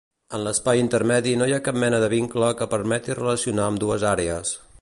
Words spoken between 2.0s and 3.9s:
de vincle que permeti relacionar